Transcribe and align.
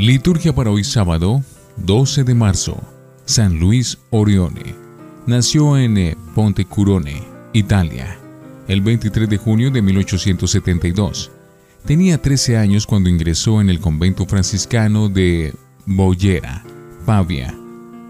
Liturgia 0.00 0.54
para 0.54 0.70
hoy 0.70 0.82
sábado, 0.82 1.42
12 1.76 2.24
de 2.24 2.34
marzo. 2.34 2.82
San 3.26 3.58
Luis 3.58 3.98
Orione. 4.08 4.74
Nació 5.26 5.76
en 5.76 5.98
eh, 5.98 6.16
Pontecurone, 6.34 7.22
Italia, 7.52 8.18
el 8.66 8.80
23 8.80 9.28
de 9.28 9.36
junio 9.36 9.70
de 9.70 9.82
1872. 9.82 11.30
Tenía 11.84 12.16
13 12.16 12.56
años 12.56 12.86
cuando 12.86 13.10
ingresó 13.10 13.60
en 13.60 13.68
el 13.68 13.78
convento 13.78 14.24
franciscano 14.24 15.10
de 15.10 15.52
Bollera, 15.84 16.64
Pavia. 17.04 17.54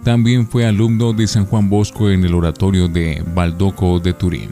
También 0.04 0.46
fue 0.46 0.66
alumno 0.66 1.12
de 1.12 1.26
San 1.26 1.44
Juan 1.44 1.68
Bosco 1.68 2.08
en 2.08 2.24
el 2.24 2.34
oratorio 2.34 2.86
de 2.86 3.24
Baldoco 3.34 3.98
de 3.98 4.12
Turín. 4.12 4.50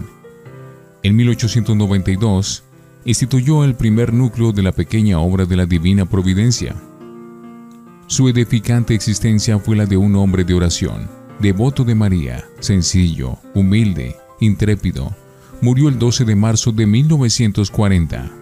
En 1.05 1.15
1892 1.15 2.65
instituyó 3.05 3.63
el 3.63 3.77
primer 3.77 4.13
núcleo 4.13 4.51
de 4.51 4.65
la 4.65 4.73
pequeña 4.73 5.21
obra 5.21 5.45
de 5.45 5.55
la 5.55 5.67
Divina 5.67 6.05
Providencia. 6.05 6.75
Su 8.09 8.27
edificante 8.27 8.95
existencia 8.95 9.59
fue 9.59 9.77
la 9.77 9.85
de 9.85 9.99
un 9.99 10.17
hombre 10.17 10.43
de 10.43 10.55
oración, 10.55 11.11
devoto 11.41 11.85
de 11.85 11.95
María, 11.95 12.43
sencillo, 12.59 13.37
humilde, 13.53 14.17
intrépido. 14.41 15.15
Murió 15.61 15.91
el 15.91 15.99
12 15.99 16.25
de 16.25 16.35
marzo 16.35 16.73
de 16.73 16.87
1940. 16.87 18.38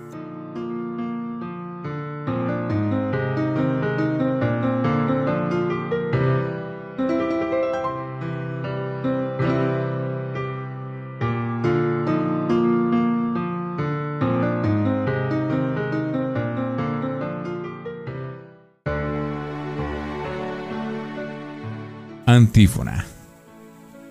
Antífona. 22.29 23.07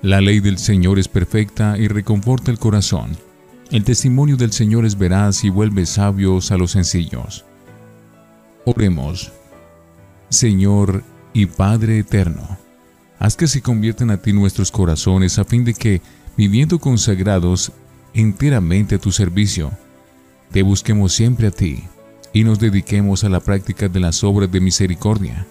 La 0.02 0.21
ley 0.21 0.39
del 0.39 0.58
Señor 0.58 0.99
es 0.99 1.09
perfecta 1.09 1.77
y 1.77 1.89
reconforta 1.89 2.49
el 2.49 2.57
corazón. 2.57 3.17
El 3.72 3.83
testimonio 3.83 4.38
del 4.38 4.53
Señor 4.53 4.85
es 4.85 4.97
veraz 4.97 5.44
y 5.44 5.49
vuelve 5.49 5.85
sabios 5.85 6.49
a 6.53 6.57
los 6.57 6.72
sencillos. 6.72 7.44
Oremos. 8.63 9.33
Señor 10.30 11.03
y 11.33 11.47
Padre 11.47 11.99
eterno, 11.99 12.57
haz 13.19 13.35
que 13.35 13.47
se 13.47 13.61
conviertan 13.61 14.09
a 14.11 14.22
ti 14.22 14.31
nuestros 14.31 14.72
corazones 14.72 15.38
a 15.38 15.44
fin 15.44 15.66
de 15.66 15.73
que, 15.73 16.02
viviendo 16.38 16.79
consagrados 16.79 17.73
enteramente 18.13 18.95
a 18.95 19.00
tu 19.00 19.11
servicio, 19.11 19.72
te 20.53 20.63
busquemos 20.63 21.11
siempre 21.11 21.47
a 21.47 21.52
ti 21.52 21.83
y 22.31 22.45
nos 22.45 22.59
dediquemos 22.59 23.25
a 23.25 23.29
la 23.29 23.41
práctica 23.41 23.89
de 23.89 24.00
las 24.00 24.23
obras 24.23 24.50
de 24.50 24.61
misericordia 24.61 25.45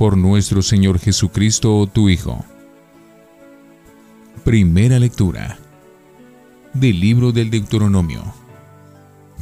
por 0.00 0.16
nuestro 0.16 0.62
Señor 0.62 0.98
Jesucristo, 0.98 1.86
tu 1.86 2.08
Hijo. 2.08 2.42
Primera 4.44 4.98
lectura 4.98 5.58
del 6.72 6.98
libro 6.98 7.32
del 7.32 7.50
Deuteronomio, 7.50 8.24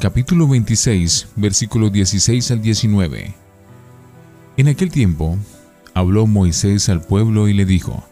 capítulo 0.00 0.48
26, 0.48 1.28
versículos 1.36 1.92
16 1.92 2.50
al 2.50 2.60
19. 2.60 3.34
En 4.56 4.66
aquel 4.66 4.90
tiempo, 4.90 5.38
habló 5.94 6.26
Moisés 6.26 6.88
al 6.88 7.02
pueblo 7.02 7.46
y 7.46 7.52
le 7.52 7.64
dijo, 7.64 8.02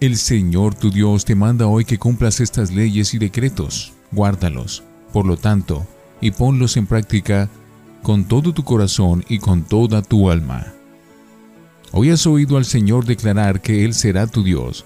El 0.00 0.16
Señor 0.16 0.74
tu 0.74 0.90
Dios 0.90 1.24
te 1.24 1.36
manda 1.36 1.68
hoy 1.68 1.84
que 1.84 1.98
cumplas 1.98 2.40
estas 2.40 2.72
leyes 2.72 3.14
y 3.14 3.18
decretos, 3.18 3.92
guárdalos, 4.10 4.82
por 5.12 5.24
lo 5.24 5.36
tanto, 5.36 5.86
y 6.20 6.32
ponlos 6.32 6.76
en 6.76 6.88
práctica 6.88 7.48
con 8.02 8.24
todo 8.24 8.52
tu 8.52 8.64
corazón 8.64 9.24
y 9.28 9.38
con 9.38 9.62
toda 9.62 10.02
tu 10.02 10.32
alma 10.32 10.72
Hoy 11.92 12.10
has 12.10 12.26
oído 12.26 12.56
al 12.56 12.64
Señor 12.64 13.04
declarar 13.04 13.60
que 13.60 13.84
Él 13.84 13.94
será 13.94 14.26
tu 14.26 14.42
Dios, 14.42 14.84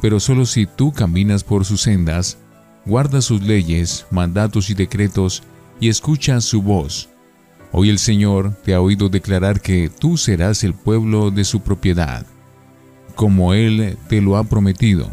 pero 0.00 0.20
solo 0.20 0.46
si 0.46 0.66
tú 0.66 0.92
caminas 0.92 1.42
por 1.42 1.64
sus 1.64 1.82
sendas, 1.82 2.38
guardas 2.84 3.24
sus 3.24 3.42
leyes, 3.42 4.06
mandatos 4.10 4.70
y 4.70 4.74
decretos, 4.74 5.42
y 5.80 5.88
escuchas 5.88 6.44
su 6.44 6.62
voz. 6.62 7.08
Hoy 7.72 7.90
el 7.90 7.98
Señor 7.98 8.54
te 8.64 8.74
ha 8.74 8.80
oído 8.80 9.08
declarar 9.08 9.60
que 9.60 9.90
tú 9.90 10.16
serás 10.16 10.62
el 10.64 10.74
pueblo 10.74 11.30
de 11.30 11.44
su 11.44 11.60
propiedad, 11.60 12.26
como 13.14 13.54
Él 13.54 13.96
te 14.08 14.20
lo 14.20 14.36
ha 14.36 14.44
prometido, 14.44 15.10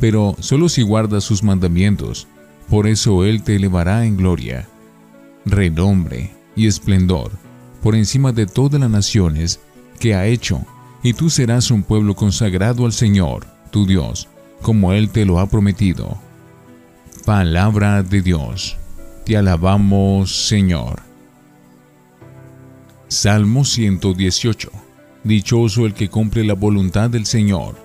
pero 0.00 0.36
solo 0.38 0.68
si 0.68 0.82
guardas 0.82 1.24
sus 1.24 1.42
mandamientos, 1.42 2.28
por 2.68 2.86
eso 2.86 3.24
Él 3.24 3.42
te 3.42 3.56
elevará 3.56 4.06
en 4.06 4.16
gloria, 4.16 4.68
renombre 5.44 6.30
y 6.54 6.66
esplendor, 6.66 7.32
por 7.82 7.94
encima 7.96 8.32
de 8.32 8.46
todas 8.46 8.80
las 8.80 8.90
naciones, 8.90 9.60
que 10.02 10.16
ha 10.16 10.26
hecho, 10.26 10.66
y 11.04 11.12
tú 11.12 11.30
serás 11.30 11.70
un 11.70 11.84
pueblo 11.84 12.16
consagrado 12.16 12.86
al 12.86 12.92
Señor, 12.92 13.46
tu 13.70 13.86
Dios, 13.86 14.26
como 14.60 14.92
Él 14.92 15.10
te 15.10 15.24
lo 15.24 15.38
ha 15.38 15.48
prometido. 15.48 16.18
Palabra 17.24 18.02
de 18.02 18.20
Dios. 18.20 18.76
Te 19.24 19.36
alabamos, 19.36 20.48
Señor. 20.48 21.02
Salmo 23.06 23.64
118. 23.64 24.72
Dichoso 25.22 25.86
el 25.86 25.94
que 25.94 26.08
cumple 26.08 26.42
la 26.42 26.54
voluntad 26.54 27.08
del 27.08 27.24
Señor. 27.24 27.76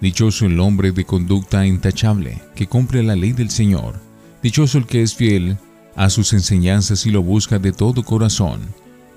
Dichoso 0.00 0.46
el 0.46 0.60
hombre 0.60 0.92
de 0.92 1.04
conducta 1.04 1.66
intachable, 1.66 2.40
que 2.54 2.68
cumple 2.68 3.02
la 3.02 3.16
ley 3.16 3.32
del 3.32 3.50
Señor. 3.50 3.98
Dichoso 4.44 4.78
el 4.78 4.86
que 4.86 5.02
es 5.02 5.16
fiel 5.16 5.56
a 5.96 6.08
sus 6.08 6.32
enseñanzas 6.34 7.04
y 7.04 7.10
lo 7.10 7.20
busca 7.20 7.58
de 7.58 7.72
todo 7.72 8.04
corazón. 8.04 8.60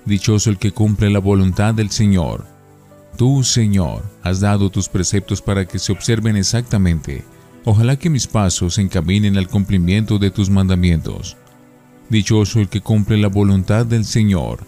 Dichoso 0.06 0.50
el 0.50 0.58
que 0.58 0.72
cumple 0.72 1.10
la 1.10 1.20
voluntad 1.20 1.74
del 1.74 1.92
Señor. 1.92 2.46
Tú, 3.18 3.44
Señor, 3.44 4.04
has 4.24 4.40
dado 4.40 4.70
tus 4.70 4.90
preceptos 4.90 5.42
para 5.42 5.66
que 5.66 5.78
se 5.78 5.92
observen 5.92 6.36
exactamente. 6.36 7.24
Ojalá 7.66 7.98
que 7.98 8.10
mis 8.10 8.26
pasos 8.26 8.80
encaminen 8.80 9.38
al 9.38 9.48
cumplimiento 9.48 10.18
de 10.18 10.32
tus 10.32 10.50
mandamientos. 10.50 11.38
Dichoso 12.10 12.60
el 12.60 12.68
que 12.68 12.82
cumple 12.82 13.18
la 13.18 13.28
voluntad 13.28 13.86
del 13.86 14.06
Señor. 14.06 14.66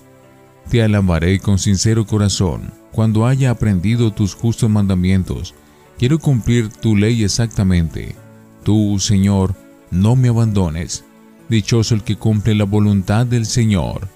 Te 0.70 0.84
alabaré 0.84 1.40
con 1.40 1.58
sincero 1.58 2.06
corazón 2.06 2.72
cuando 2.92 3.26
haya 3.26 3.50
aprendido 3.50 4.12
tus 4.12 4.36
justos 4.36 4.70
mandamientos. 4.70 5.56
Quiero 5.98 6.20
cumplir 6.20 6.70
tu 6.70 6.96
ley 6.96 7.24
exactamente. 7.24 8.16
Tú, 8.64 9.00
Señor, 9.00 9.56
no 9.90 10.16
me 10.16 10.30
abandones. 10.30 11.04
Dichoso 11.50 11.96
el 11.96 12.04
que 12.04 12.16
cumple 12.16 12.56
la 12.56 12.66
voluntad 12.66 13.26
del 13.26 13.46
Señor. 13.46 14.08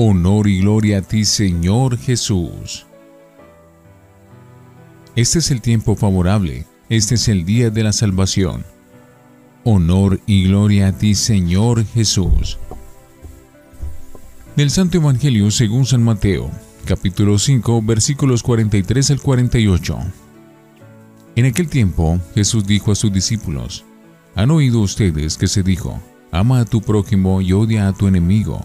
Honor 0.00 0.46
y 0.46 0.60
gloria 0.60 0.98
a 0.98 1.02
ti, 1.02 1.24
Señor 1.24 1.98
Jesús. 1.98 2.86
Este 5.16 5.40
es 5.40 5.50
el 5.50 5.60
tiempo 5.60 5.96
favorable, 5.96 6.66
este 6.88 7.16
es 7.16 7.26
el 7.26 7.44
día 7.44 7.70
de 7.70 7.82
la 7.82 7.92
salvación. 7.92 8.64
Honor 9.64 10.20
y 10.24 10.44
gloria 10.44 10.86
a 10.86 10.92
ti, 10.92 11.16
Señor 11.16 11.84
Jesús. 11.84 12.58
Del 14.54 14.70
Santo 14.70 14.98
Evangelio 14.98 15.50
según 15.50 15.84
San 15.84 16.04
Mateo, 16.04 16.48
capítulo 16.84 17.36
5, 17.36 17.82
versículos 17.82 18.44
43 18.44 19.10
al 19.10 19.20
48. 19.20 19.98
En 21.34 21.44
aquel 21.44 21.66
tiempo 21.66 22.20
Jesús 22.36 22.64
dijo 22.64 22.92
a 22.92 22.94
sus 22.94 23.12
discípulos, 23.12 23.84
¿Han 24.36 24.52
oído 24.52 24.78
ustedes 24.78 25.36
que 25.36 25.48
se 25.48 25.64
dijo, 25.64 26.00
ama 26.30 26.60
a 26.60 26.64
tu 26.64 26.82
prójimo 26.82 27.40
y 27.40 27.52
odia 27.52 27.88
a 27.88 27.92
tu 27.92 28.06
enemigo? 28.06 28.64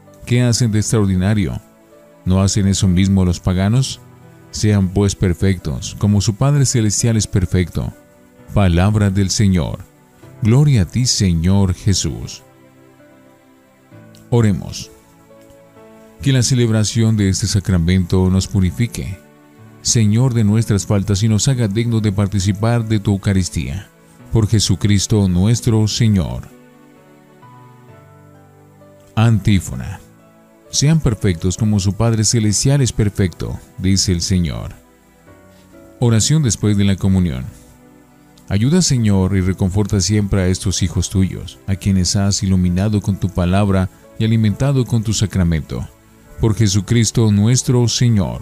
¿Qué 0.25 0.41
hacen 0.43 0.71
de 0.71 0.79
extraordinario? 0.79 1.59
¿No 2.25 2.41
hacen 2.41 2.67
eso 2.67 2.87
mismo 2.87 3.25
los 3.25 3.39
paganos? 3.39 3.99
Sean 4.51 4.89
pues 4.89 5.15
perfectos, 5.15 5.95
como 5.97 6.21
su 6.21 6.35
Padre 6.35 6.65
Celestial 6.65 7.17
es 7.17 7.27
perfecto. 7.27 7.93
Palabra 8.53 9.09
del 9.09 9.29
Señor. 9.29 9.79
Gloria 10.41 10.83
a 10.83 10.85
ti, 10.85 11.05
Señor 11.05 11.73
Jesús. 11.73 12.43
Oremos. 14.29 14.91
Que 16.21 16.33
la 16.33 16.43
celebración 16.43 17.17
de 17.17 17.29
este 17.29 17.47
sacramento 17.47 18.29
nos 18.29 18.47
purifique, 18.47 19.17
Señor 19.81 20.33
de 20.33 20.43
nuestras 20.43 20.85
faltas, 20.85 21.23
y 21.23 21.29
nos 21.29 21.47
haga 21.47 21.67
dignos 21.67 22.01
de 22.01 22.11
participar 22.11 22.87
de 22.87 22.99
tu 22.99 23.11
Eucaristía. 23.11 23.87
Por 24.31 24.47
Jesucristo 24.47 25.27
nuestro 25.27 25.87
Señor. 25.87 26.47
Antífona. 29.15 29.99
Sean 30.71 30.99
perfectos 31.01 31.57
como 31.57 31.79
su 31.79 31.93
Padre 31.93 32.23
Celestial 32.23 32.81
es 32.81 32.93
perfecto, 32.93 33.59
dice 33.77 34.11
el 34.11 34.21
Señor. 34.21 34.73
Oración 35.99 36.41
después 36.41 36.77
de 36.77 36.85
la 36.85 36.95
comunión. 36.95 37.45
Ayuda, 38.49 38.81
Señor, 38.81 39.35
y 39.37 39.41
reconforta 39.41 40.01
siempre 40.01 40.41
a 40.41 40.47
estos 40.47 40.81
hijos 40.81 41.09
tuyos, 41.09 41.59
a 41.67 41.75
quienes 41.75 42.15
has 42.15 42.41
iluminado 42.41 42.99
con 43.01 43.17
tu 43.17 43.29
palabra 43.29 43.89
y 44.17 44.25
alimentado 44.25 44.85
con 44.85 45.03
tu 45.03 45.13
sacramento. 45.13 45.87
Por 46.39 46.55
Jesucristo 46.55 47.31
nuestro 47.31 47.87
Señor. 47.87 48.41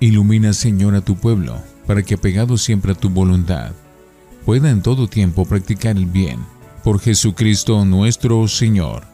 Ilumina, 0.00 0.52
Señor, 0.52 0.94
a 0.94 1.00
tu 1.00 1.16
pueblo, 1.16 1.62
para 1.86 2.02
que 2.02 2.14
apegado 2.14 2.56
siempre 2.56 2.92
a 2.92 2.94
tu 2.94 3.10
voluntad, 3.10 3.72
pueda 4.44 4.70
en 4.70 4.82
todo 4.82 5.08
tiempo 5.08 5.44
practicar 5.44 5.96
el 5.96 6.06
bien. 6.06 6.40
Por 6.82 7.00
Jesucristo 7.00 7.84
nuestro 7.84 8.48
Señor. 8.48 9.09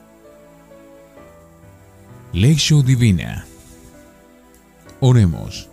Lección 2.37 2.85
Divina. 2.85 3.47
Oremos. 5.01 5.71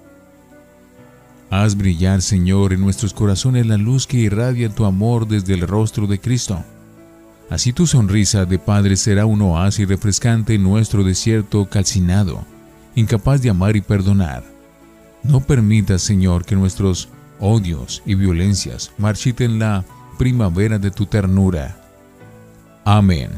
Haz 1.50 1.76
brillar, 1.76 2.22
Señor, 2.22 2.72
en 2.72 2.80
nuestros 2.80 3.14
corazones 3.14 3.68
la 3.68 3.76
luz 3.76 4.08
que 4.08 4.16
irradia 4.16 4.74
tu 4.74 4.86
amor 4.86 5.28
desde 5.28 5.56
el 5.56 5.68
rostro 5.68 6.08
de 6.08 6.22
Cristo. 6.22 6.64
Así 7.50 7.74
tu 7.74 7.86
sonrisa 7.86 8.46
de 8.46 8.60
Padre 8.60 8.96
será 8.96 9.26
un 9.26 9.42
oasis 9.42 9.90
refrescante 9.90 10.54
en 10.54 10.64
nuestro 10.64 11.04
desierto 11.04 11.66
calcinado, 11.66 12.46
incapaz 12.96 13.42
de 13.42 13.50
amar 13.50 13.76
y 13.76 13.82
perdonar. 13.82 14.46
No 15.22 15.42
permitas, 15.42 16.02
Señor, 16.02 16.46
que 16.46 16.56
nuestros 16.56 17.10
odios 17.42 18.02
y 18.06 18.16
violencias 18.16 18.94
marchiten 18.98 19.60
la 19.60 19.84
primavera 20.18 20.80
de 20.80 20.92
tu 20.92 21.08
ternura. 21.08 21.76
Amén. 22.86 23.32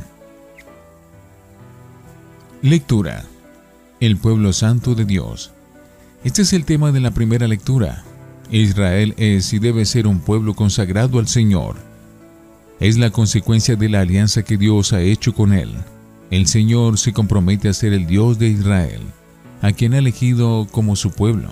Lectura. 2.65 3.23
El 3.99 4.17
pueblo 4.17 4.51
santo 4.51 4.95
de 4.95 5.05
Dios. 5.05 5.51
Este 6.23 6.41
es 6.41 6.51
el 6.51 6.65
tema 6.65 6.91
de 6.91 6.99
la 6.99 7.11
primera 7.11 7.47
lectura. 7.47 8.03
Israel 8.49 9.13
es 9.17 9.53
y 9.53 9.59
debe 9.59 9.85
ser 9.85 10.07
un 10.07 10.19
pueblo 10.19 10.55
consagrado 10.55 11.19
al 11.19 11.27
Señor. 11.27 11.75
Es 12.79 12.97
la 12.97 13.11
consecuencia 13.11 13.75
de 13.75 13.87
la 13.87 14.01
alianza 14.01 14.41
que 14.41 14.57
Dios 14.57 14.93
ha 14.93 15.01
hecho 15.01 15.35
con 15.35 15.53
él. 15.53 15.75
El 16.31 16.47
Señor 16.47 16.97
se 16.97 17.13
compromete 17.13 17.69
a 17.69 17.73
ser 17.73 17.93
el 17.93 18.07
Dios 18.07 18.39
de 18.39 18.47
Israel, 18.47 19.01
a 19.61 19.71
quien 19.71 19.93
ha 19.93 19.99
elegido 19.99 20.67
como 20.71 20.95
su 20.95 21.11
pueblo. 21.11 21.49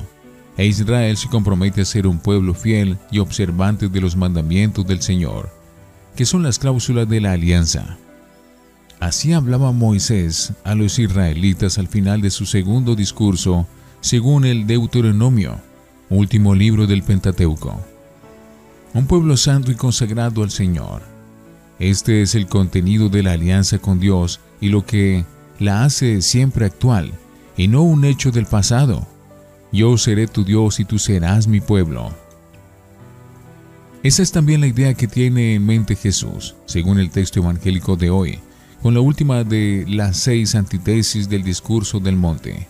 E 0.58 0.66
Israel 0.66 1.16
se 1.16 1.30
compromete 1.30 1.82
a 1.82 1.86
ser 1.86 2.08
un 2.08 2.18
pueblo 2.18 2.56
fiel 2.56 2.98
y 3.12 3.20
observante 3.20 3.88
de 3.88 4.02
los 4.02 4.16
mandamientos 4.16 4.88
del 4.88 5.04
Señor, 5.04 5.52
que 6.16 6.26
son 6.26 6.42
las 6.42 6.58
cláusulas 6.58 7.08
de 7.08 7.22
la 7.22 7.34
alianza. 7.34 8.00
Así 9.00 9.34
hablaba 9.34 9.72
Moisés 9.72 10.54
a 10.64 10.76
los 10.76 10.98
israelitas 11.00 11.78
al 11.78 11.88
final 11.88 12.22
de 12.22 12.32
su 12.32 12.46
segundo 12.46 12.96
discurso, 12.96 13.68
según 14.02 14.46
el 14.46 14.66
Deuteronomio, 14.66 15.60
último 16.10 16.56
libro 16.56 16.88
del 16.88 17.04
Pentateuco. 17.04 17.80
Un 18.94 19.08
pueblo 19.08 19.38
santo 19.38 19.72
y 19.72 19.76
consagrado 19.76 20.44
al 20.44 20.52
Señor. 20.52 21.02
Este 21.80 22.22
es 22.22 22.36
el 22.36 22.48
contenido 22.48 23.10
de 23.10 23.24
la 23.24 23.34
alianza 23.34 23.80
con 23.80 24.00
Dios 24.00 24.40
y 24.62 24.70
lo 24.70 24.86
que 24.86 25.26
la 25.60 25.84
hace 25.84 26.22
siempre 26.22 26.66
actual, 26.66 27.12
y 27.58 27.68
no 27.68 27.84
un 27.84 28.06
hecho 28.06 28.32
del 28.32 28.46
pasado. 28.46 29.08
Yo 29.72 29.98
seré 29.98 30.28
tu 30.28 30.44
Dios 30.44 30.80
y 30.80 30.86
tú 30.86 31.00
serás 31.00 31.48
mi 31.48 31.60
pueblo. 31.60 32.14
Esa 34.04 34.22
es 34.22 34.32
también 34.32 34.62
la 34.62 34.68
idea 34.68 34.94
que 34.94 35.08
tiene 35.08 35.56
en 35.56 35.66
mente 35.66 35.96
Jesús, 35.96 36.56
según 36.66 37.00
el 37.00 37.10
texto 37.10 37.40
evangélico 37.40 37.96
de 37.96 38.10
hoy, 38.10 38.40
con 38.84 38.94
la 38.94 39.00
última 39.00 39.46
de 39.46 39.86
las 39.88 40.18
seis 40.18 40.56
antítesis 40.56 41.30
del 41.30 41.42
discurso 41.42 42.02
del 42.02 42.18
monte. 42.18 42.68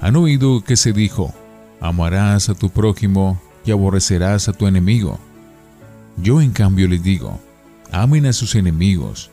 Han 0.00 0.14
oído 0.14 0.62
que 0.62 0.76
se 0.76 0.92
dijo, 0.92 1.34
amarás 1.80 2.48
a 2.48 2.54
tu 2.54 2.70
prójimo 2.70 3.40
y 3.66 3.72
aborrecerás 3.72 4.48
a 4.48 4.52
tu 4.52 4.68
enemigo. 4.68 5.18
Yo 6.18 6.40
en 6.40 6.52
cambio 6.52 6.86
les 6.86 7.02
digo, 7.02 7.40
amen 7.90 8.26
a 8.26 8.32
sus 8.32 8.54
enemigos. 8.54 9.32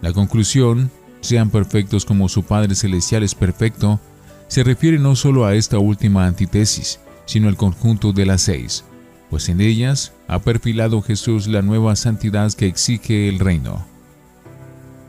La 0.00 0.14
conclusión, 0.14 0.90
sean 1.20 1.50
perfectos 1.50 2.06
como 2.06 2.30
su 2.30 2.42
Padre 2.42 2.74
Celestial 2.74 3.22
es 3.22 3.34
perfecto, 3.34 4.00
se 4.48 4.64
refiere 4.64 4.98
no 4.98 5.16
solo 5.16 5.44
a 5.44 5.54
esta 5.54 5.78
última 5.78 6.26
antítesis, 6.26 6.98
sino 7.26 7.48
al 7.48 7.58
conjunto 7.58 8.14
de 8.14 8.24
las 8.24 8.40
seis, 8.40 8.84
pues 9.28 9.50
en 9.50 9.60
ellas 9.60 10.12
ha 10.28 10.38
perfilado 10.38 11.02
Jesús 11.02 11.46
la 11.46 11.60
nueva 11.60 11.94
santidad 11.94 12.50
que 12.54 12.68
exige 12.68 13.28
el 13.28 13.38
reino. 13.38 13.95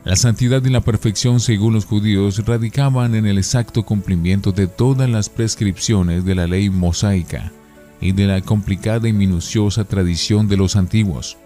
La 0.08 0.16
santidad 0.16 0.64
y 0.64 0.70
la 0.70 0.80
perfección, 0.80 1.38
según 1.38 1.74
los 1.74 1.84
judíos, 1.84 2.42
radicaban 2.46 3.14
en 3.14 3.26
el 3.26 3.36
exacto 3.36 3.82
cumplimiento 3.82 4.52
de 4.52 4.66
todas 4.66 5.06
las 5.10 5.28
prescripciones 5.28 6.24
de 6.24 6.34
la 6.34 6.46
ley 6.46 6.70
mosaica 6.70 7.52
y 8.00 8.12
de 8.12 8.26
la 8.26 8.40
complicada 8.40 9.06
y 9.06 9.12
minuciosa 9.12 9.84
tradición 9.84 10.48
de 10.48 10.56
los 10.56 10.76
antiguos. 10.76 11.36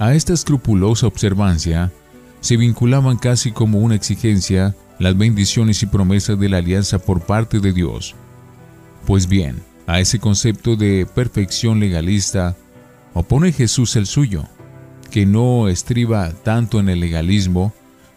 A 0.00 0.16
esta 0.16 0.32
escrupulosa 0.32 1.06
observancia 1.06 1.92
se 2.40 2.56
vinculaban 2.56 3.18
casi 3.18 3.52
como 3.52 3.78
una 3.78 3.94
exigencia 3.94 4.74
las 4.98 5.16
bendiciones 5.16 5.80
y 5.84 5.86
promesas 5.86 6.40
de 6.40 6.48
la 6.48 6.56
alianza 6.56 6.98
por 6.98 7.20
parte 7.20 7.60
de 7.60 7.72
Dios. 7.72 8.16
Pues 9.06 9.28
bien, 9.28 9.62
a 9.86 10.00
ese 10.00 10.18
concepto 10.18 10.74
de 10.74 11.06
perfección 11.06 11.78
legalista 11.78 12.56
opone 13.14 13.52
Jesús 13.52 13.94
el 13.94 14.06
suyo, 14.06 14.48
que 15.08 15.26
no 15.26 15.68
estriba 15.68 16.32
tanto 16.32 16.80
en 16.80 16.88
el 16.88 17.00
legalismo 17.00 17.72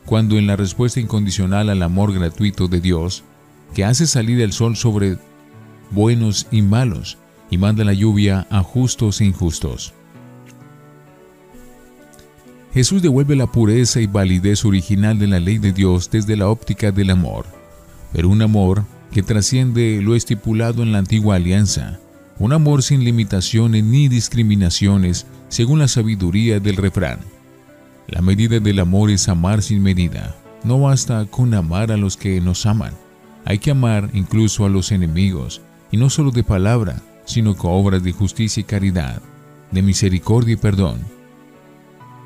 cuando 0.06 0.38
en 0.38 0.48
la 0.48 0.56
respuesta 0.56 1.00
incondicional 1.00 1.70
al 1.70 1.84
amor 1.84 2.14
gratuito 2.14 2.68
de 2.68 2.82
Dios, 2.82 3.24
que 3.74 3.86
hace 3.86 4.08
salir 4.08 4.42
el 4.42 4.54
sol 4.54 4.76
sobre 4.76 5.18
buenos 5.92 6.48
y 6.52 6.62
malos 6.62 7.18
y 7.50 7.58
manda 7.58 7.84
la 7.84 7.94
lluvia 7.94 8.48
a 8.50 8.64
justos 8.64 9.22
e 9.22 9.26
injustos. 9.26 9.94
Jesús 12.74 13.02
devuelve 13.02 13.36
la 13.36 13.48
pureza 13.48 14.00
y 14.00 14.08
validez 14.08 14.64
original 14.64 15.18
de 15.18 15.28
la 15.28 15.40
ley 15.40 15.58
de 15.58 15.74
Dios 15.74 16.10
desde 16.12 16.38
la 16.38 16.50
óptica 16.50 16.92
del 16.92 17.10
amor, 17.10 17.46
pero 18.14 18.30
un 18.30 18.42
amor 18.42 18.86
que 19.12 19.24
trasciende 19.24 20.02
lo 20.02 20.16
estipulado 20.16 20.84
en 20.84 20.92
la 20.92 21.00
antigua 21.00 21.36
alianza, 21.36 22.00
un 22.38 22.54
amor 22.54 22.84
sin 22.84 23.04
limitaciones 23.04 23.84
ni 23.84 24.08
discriminaciones 24.08 25.26
según 25.50 25.80
la 25.80 25.88
sabiduría 25.88 26.60
del 26.60 26.78
refrán. 26.78 27.20
La 28.08 28.22
medida 28.22 28.60
del 28.60 28.80
amor 28.80 29.12
es 29.12 29.30
amar 29.30 29.62
sin 29.62 29.84
medida. 29.84 30.36
No 30.64 30.80
basta 30.80 31.26
con 31.30 31.54
amar 31.54 31.92
a 31.92 31.98
los 31.98 32.18
que 32.18 32.42
nos 32.42 32.66
aman. 32.66 32.94
Hay 33.46 33.60
que 33.60 33.72
amar 33.72 34.10
incluso 34.14 34.66
a 34.66 34.70
los 34.70 34.92
enemigos, 34.92 35.62
y 35.92 35.98
no 35.98 36.10
solo 36.10 36.32
de 36.32 36.44
palabra, 36.44 37.02
sino 37.26 37.56
con 37.56 37.72
obras 37.72 38.04
de 38.04 38.12
justicia 38.12 38.62
y 38.62 38.64
caridad, 38.64 39.22
de 39.72 39.82
misericordia 39.82 40.54
y 40.54 40.58
perdón. 40.58 41.00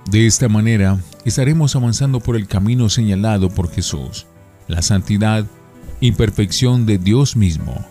De 0.09 0.25
esta 0.25 0.49
manera, 0.49 0.99
estaremos 1.25 1.75
avanzando 1.75 2.19
por 2.19 2.35
el 2.35 2.47
camino 2.47 2.89
señalado 2.89 3.49
por 3.49 3.71
Jesús, 3.71 4.25
la 4.67 4.81
santidad 4.81 5.45
y 5.99 6.11
perfección 6.13 6.85
de 6.85 6.97
Dios 6.97 7.35
mismo. 7.35 7.85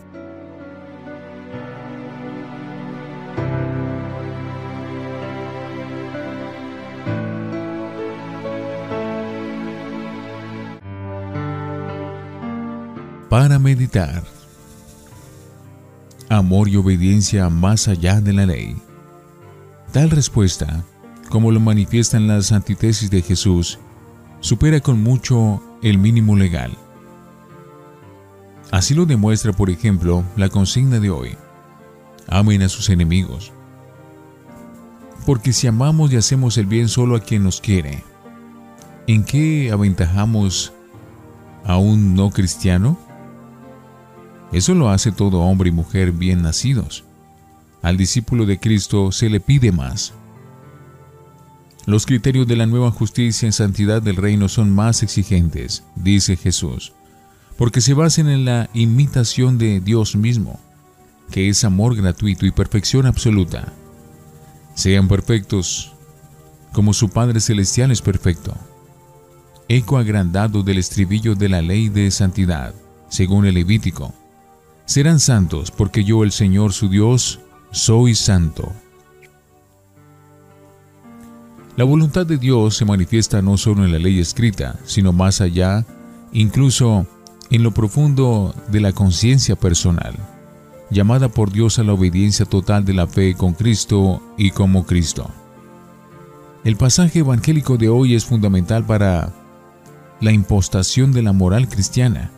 Para 13.42 13.58
meditar. 13.58 14.22
Amor 16.28 16.68
y 16.68 16.76
obediencia 16.76 17.48
más 17.50 17.88
allá 17.88 18.20
de 18.20 18.32
la 18.32 18.46
ley. 18.46 18.76
Tal 19.90 20.10
respuesta, 20.10 20.84
como 21.28 21.50
lo 21.50 21.58
manifiestan 21.58 22.28
las 22.28 22.52
antítesis 22.52 23.10
de 23.10 23.20
Jesús, 23.20 23.80
supera 24.38 24.78
con 24.78 25.02
mucho 25.02 25.60
el 25.82 25.98
mínimo 25.98 26.36
legal. 26.36 26.78
Así 28.70 28.94
lo 28.94 29.06
demuestra, 29.06 29.52
por 29.52 29.70
ejemplo, 29.70 30.22
la 30.36 30.48
consigna 30.48 31.00
de 31.00 31.10
hoy. 31.10 31.36
Amen 32.28 32.62
a 32.62 32.68
sus 32.68 32.90
enemigos. 32.90 33.50
Porque 35.26 35.52
si 35.52 35.66
amamos 35.66 36.12
y 36.12 36.16
hacemos 36.16 36.56
el 36.58 36.66
bien 36.66 36.86
solo 36.86 37.16
a 37.16 37.20
quien 37.20 37.42
nos 37.42 37.60
quiere, 37.60 38.04
¿en 39.08 39.24
qué 39.24 39.72
aventajamos 39.72 40.72
a 41.64 41.76
un 41.76 42.14
no 42.14 42.30
cristiano? 42.30 43.10
Eso 44.52 44.74
lo 44.74 44.90
hace 44.90 45.12
todo 45.12 45.40
hombre 45.40 45.70
y 45.70 45.72
mujer 45.72 46.12
bien 46.12 46.42
nacidos. 46.42 47.04
Al 47.80 47.96
discípulo 47.96 48.46
de 48.46 48.60
Cristo 48.60 49.10
se 49.10 49.28
le 49.28 49.40
pide 49.40 49.72
más. 49.72 50.12
Los 51.86 52.06
criterios 52.06 52.46
de 52.46 52.56
la 52.56 52.66
nueva 52.66 52.90
justicia 52.92 53.48
y 53.48 53.52
santidad 53.52 54.00
del 54.00 54.16
reino 54.16 54.48
son 54.48 54.72
más 54.72 55.02
exigentes, 55.02 55.82
dice 55.96 56.36
Jesús, 56.36 56.92
porque 57.56 57.80
se 57.80 57.94
basan 57.94 58.28
en 58.28 58.44
la 58.44 58.70
imitación 58.72 59.58
de 59.58 59.80
Dios 59.80 60.14
mismo, 60.14 60.60
que 61.30 61.48
es 61.48 61.64
amor 61.64 61.96
gratuito 61.96 62.46
y 62.46 62.52
perfección 62.52 63.06
absoluta. 63.06 63.72
Sean 64.74 65.08
perfectos 65.08 65.92
como 66.72 66.92
su 66.94 67.10
Padre 67.10 67.40
Celestial 67.40 67.90
es 67.90 68.00
perfecto. 68.00 68.54
eco 69.68 69.96
agrandado 69.96 70.62
del 70.62 70.78
estribillo 70.78 71.34
de 71.34 71.48
la 71.48 71.62
ley 71.62 71.88
de 71.88 72.10
santidad, 72.10 72.74
según 73.08 73.46
el 73.46 73.54
Levítico. 73.54 74.14
Serán 74.92 75.20
santos 75.20 75.70
porque 75.70 76.04
yo, 76.04 76.22
el 76.22 76.32
Señor 76.32 76.74
su 76.74 76.90
Dios, 76.90 77.40
soy 77.70 78.14
santo. 78.14 78.74
La 81.78 81.84
voluntad 81.84 82.26
de 82.26 82.36
Dios 82.36 82.76
se 82.76 82.84
manifiesta 82.84 83.40
no 83.40 83.56
solo 83.56 83.86
en 83.86 83.92
la 83.92 83.98
ley 83.98 84.20
escrita, 84.20 84.78
sino 84.84 85.14
más 85.14 85.40
allá, 85.40 85.86
incluso 86.34 87.06
en 87.50 87.62
lo 87.62 87.70
profundo 87.70 88.54
de 88.68 88.80
la 88.80 88.92
conciencia 88.92 89.56
personal, 89.56 90.14
llamada 90.90 91.30
por 91.30 91.50
Dios 91.50 91.78
a 91.78 91.84
la 91.84 91.94
obediencia 91.94 92.44
total 92.44 92.84
de 92.84 92.92
la 92.92 93.06
fe 93.06 93.34
con 93.34 93.54
Cristo 93.54 94.20
y 94.36 94.50
como 94.50 94.84
Cristo. 94.84 95.30
El 96.64 96.76
pasaje 96.76 97.20
evangélico 97.20 97.78
de 97.78 97.88
hoy 97.88 98.14
es 98.14 98.26
fundamental 98.26 98.84
para 98.84 99.32
la 100.20 100.32
impostación 100.32 101.12
de 101.12 101.22
la 101.22 101.32
moral 101.32 101.66
cristiana, 101.70 102.30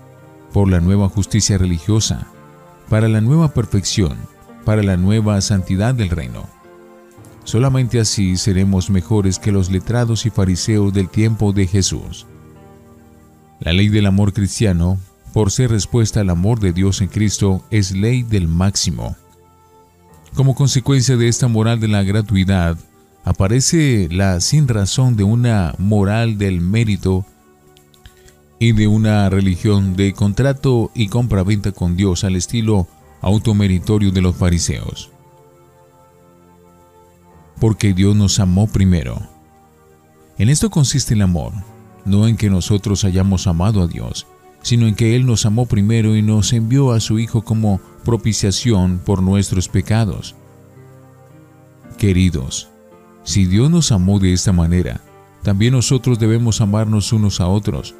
por 0.52 0.70
la 0.70 0.78
nueva 0.78 1.08
justicia 1.08 1.58
religiosa, 1.58 2.28
para 2.88 3.08
la 3.08 3.20
nueva 3.20 3.52
perfección, 3.54 4.16
para 4.64 4.82
la 4.82 4.96
nueva 4.96 5.40
santidad 5.40 5.94
del 5.94 6.10
reino. 6.10 6.48
Solamente 7.44 8.00
así 8.00 8.36
seremos 8.36 8.90
mejores 8.90 9.38
que 9.38 9.52
los 9.52 9.70
letrados 9.70 10.24
y 10.26 10.30
fariseos 10.30 10.92
del 10.92 11.08
tiempo 11.08 11.52
de 11.52 11.66
Jesús. 11.66 12.26
La 13.60 13.72
ley 13.72 13.88
del 13.88 14.06
amor 14.06 14.32
cristiano, 14.32 14.98
por 15.32 15.50
ser 15.50 15.70
respuesta 15.70 16.20
al 16.20 16.30
amor 16.30 16.60
de 16.60 16.72
Dios 16.72 17.00
en 17.00 17.08
Cristo, 17.08 17.62
es 17.70 17.92
ley 17.92 18.22
del 18.22 18.48
máximo. 18.48 19.16
Como 20.34 20.54
consecuencia 20.54 21.16
de 21.16 21.28
esta 21.28 21.48
moral 21.48 21.80
de 21.80 21.88
la 21.88 22.02
gratuidad, 22.02 22.76
aparece 23.24 24.08
la 24.10 24.40
sin 24.40 24.66
razón 24.66 25.16
de 25.16 25.24
una 25.24 25.74
moral 25.78 26.38
del 26.38 26.60
mérito 26.60 27.24
y 28.58 28.72
de 28.72 28.86
una 28.86 29.28
religión 29.30 29.96
de 29.96 30.12
contrato 30.12 30.90
y 30.94 31.08
compra-venta 31.08 31.72
con 31.72 31.96
Dios 31.96 32.24
al 32.24 32.36
estilo 32.36 32.86
automeritorio 33.20 34.10
de 34.10 34.22
los 34.22 34.36
fariseos 34.36 35.10
porque 37.64 37.94
Dios 37.94 38.14
nos 38.16 38.40
amó 38.40 38.66
primero. 38.66 39.20
En 40.38 40.48
esto 40.48 40.70
consiste 40.70 41.14
el 41.14 41.22
amor, 41.22 41.52
no 42.04 42.26
en 42.26 42.36
que 42.36 42.50
nosotros 42.50 43.04
hayamos 43.04 43.46
amado 43.46 43.82
a 43.82 43.86
Dios, 43.86 44.26
sino 44.62 44.86
en 44.86 44.94
que 44.94 45.16
Él 45.16 45.26
nos 45.26 45.46
amó 45.46 45.66
primero 45.66 46.16
y 46.16 46.22
nos 46.22 46.52
envió 46.52 46.92
a 46.92 47.00
su 47.00 47.18
Hijo 47.18 47.42
como 47.42 47.80
propiciación 48.04 49.00
por 49.04 49.22
nuestros 49.22 49.68
pecados. 49.68 50.34
Queridos, 51.98 52.68
si 53.22 53.46
Dios 53.46 53.70
nos 53.70 53.92
amó 53.92 54.18
de 54.18 54.32
esta 54.32 54.52
manera, 54.52 55.00
también 55.42 55.72
nosotros 55.72 56.18
debemos 56.18 56.60
amarnos 56.60 57.12
unos 57.12 57.40
a 57.40 57.46
otros. 57.46 57.94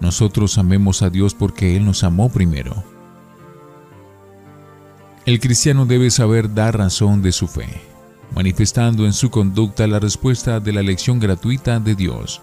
Nosotros 0.00 0.58
amemos 0.58 1.02
a 1.02 1.10
Dios 1.10 1.34
porque 1.34 1.76
Él 1.76 1.84
nos 1.84 2.04
amó 2.04 2.28
primero. 2.28 2.84
El 5.24 5.40
cristiano 5.40 5.86
debe 5.86 6.10
saber 6.10 6.54
dar 6.54 6.78
razón 6.78 7.22
de 7.22 7.32
su 7.32 7.48
fe 7.48 7.96
manifestando 8.34 9.06
en 9.06 9.12
su 9.12 9.30
conducta 9.30 9.86
la 9.86 9.98
respuesta 9.98 10.60
de 10.60 10.72
la 10.72 10.80
elección 10.80 11.18
gratuita 11.18 11.80
de 11.80 11.94
Dios. 11.94 12.42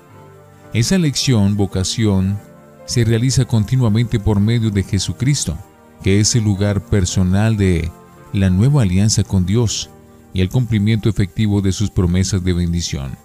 Esa 0.73 0.95
elección, 0.95 1.55
vocación, 1.55 2.39
se 2.85 3.03
realiza 3.03 3.45
continuamente 3.45 4.19
por 4.19 4.39
medio 4.39 4.71
de 4.71 4.83
Jesucristo, 4.83 5.57
que 6.01 6.19
es 6.19 6.35
el 6.35 6.43
lugar 6.43 6.81
personal 6.81 7.57
de 7.57 7.91
la 8.33 8.49
nueva 8.49 8.81
alianza 8.81 9.23
con 9.23 9.45
Dios 9.45 9.89
y 10.33 10.41
el 10.41 10.49
cumplimiento 10.49 11.09
efectivo 11.09 11.61
de 11.61 11.71
sus 11.71 11.91
promesas 11.91 12.43
de 12.43 12.53
bendición. 12.53 13.15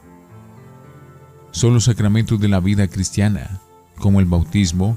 Son 1.50 1.72
los 1.72 1.84
sacramentos 1.84 2.38
de 2.38 2.48
la 2.48 2.60
vida 2.60 2.86
cristiana, 2.88 3.62
como 3.98 4.20
el 4.20 4.26
bautismo, 4.26 4.96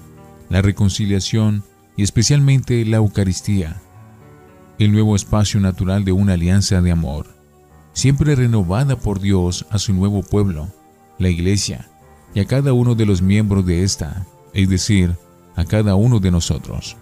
la 0.50 0.62
reconciliación 0.62 1.64
y 1.98 2.04
especialmente 2.04 2.86
la 2.86 2.98
Eucaristía, 2.98 3.82
el 4.80 4.92
nuevo 4.92 5.16
espacio 5.16 5.60
natural 5.60 6.06
de 6.06 6.12
una 6.12 6.34
alianza 6.34 6.82
de 6.82 6.92
amor 6.92 7.42
siempre 7.94 8.36
renovada 8.36 8.98
por 8.98 9.20
Dios 9.20 9.66
a 9.70 9.80
su 9.80 9.94
nuevo 9.94 10.24
pueblo, 10.24 10.70
la 11.18 11.30
iglesia, 11.30 11.88
y 12.34 12.40
a 12.40 12.46
cada 12.46 12.74
uno 12.74 12.96
de 12.96 13.06
los 13.06 13.22
miembros 13.22 13.66
de 13.66 13.84
esta, 13.84 14.26
es 14.54 14.70
decir, 14.70 15.16
a 15.56 15.66
cada 15.66 15.96
uno 15.96 16.20
de 16.20 16.32
nosotros. 16.32 16.96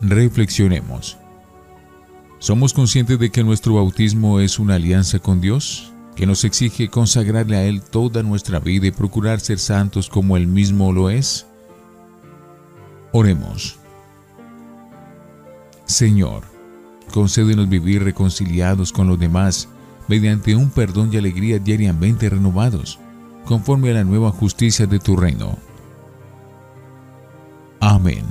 Reflexionemos. 0.00 1.18
¿Somos 2.38 2.72
conscientes 2.72 3.18
de 3.18 3.30
que 3.30 3.42
nuestro 3.42 3.74
bautismo 3.74 4.38
es 4.38 4.60
una 4.60 4.76
alianza 4.76 5.18
con 5.18 5.40
Dios, 5.40 5.92
que 6.18 6.26
nos 6.26 6.44
exige 6.44 6.90
consagrarle 6.90 7.56
a 7.56 7.64
Él 7.64 7.80
toda 7.80 8.22
nuestra 8.22 8.58
vida 8.58 8.88
y 8.88 8.90
procurar 8.90 9.40
ser 9.40 9.58
santos 9.58 10.10
como 10.10 10.36
Él 10.36 10.46
mismo 10.46 10.92
lo 10.92 11.08
es? 11.08 11.46
Oremos. 13.12 13.78
Señor, 15.86 16.42
Concédenos 17.12 17.68
vivir 17.68 18.02
reconciliados 18.02 18.92
con 18.92 19.06
los 19.08 19.18
demás 19.18 19.68
mediante 20.08 20.54
un 20.54 20.70
perdón 20.70 21.10
y 21.12 21.16
alegría 21.16 21.58
diariamente 21.58 22.28
renovados, 22.28 22.98
conforme 23.44 23.90
a 23.90 23.94
la 23.94 24.04
nueva 24.04 24.30
justicia 24.30 24.86
de 24.86 24.98
tu 24.98 25.16
reino. 25.16 25.58
Amén. 27.80 28.24